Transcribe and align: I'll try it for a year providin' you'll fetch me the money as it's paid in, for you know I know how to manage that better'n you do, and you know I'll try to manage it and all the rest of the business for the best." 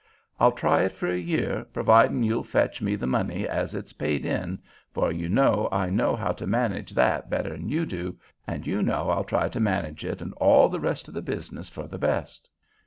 I'll 0.39 0.51
try 0.53 0.81
it 0.81 0.93
for 0.93 1.05
a 1.07 1.15
year 1.15 1.63
providin' 1.73 2.23
you'll 2.23 2.41
fetch 2.41 2.81
me 2.81 2.95
the 2.95 3.05
money 3.05 3.47
as 3.47 3.75
it's 3.75 3.93
paid 3.93 4.25
in, 4.25 4.57
for 4.89 5.11
you 5.11 5.29
know 5.29 5.69
I 5.71 5.91
know 5.91 6.15
how 6.15 6.31
to 6.31 6.47
manage 6.47 6.95
that 6.95 7.29
better'n 7.29 7.69
you 7.69 7.85
do, 7.85 8.17
and 8.47 8.65
you 8.65 8.81
know 8.81 9.11
I'll 9.11 9.23
try 9.23 9.47
to 9.49 9.59
manage 9.59 10.03
it 10.03 10.19
and 10.19 10.33
all 10.37 10.69
the 10.69 10.79
rest 10.79 11.07
of 11.07 11.13
the 11.13 11.21
business 11.21 11.69
for 11.69 11.85
the 11.85 11.99
best." 11.99 12.49